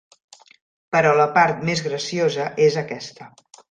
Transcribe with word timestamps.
Però 0.95 1.13
la 1.21 1.29
part 1.37 1.63
més 1.71 1.87
graciosa 1.91 2.53
és 2.69 2.83
aquesta. 2.87 3.35